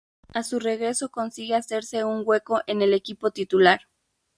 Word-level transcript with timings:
A 0.33 0.41
su 0.41 0.59
regreso 0.59 1.11
consigue 1.11 1.53
hacerse 1.53 2.03
un 2.05 2.23
hueco 2.25 2.63
en 2.65 2.81
el 2.81 2.95
equipo 2.95 3.29
titular. 3.29 3.81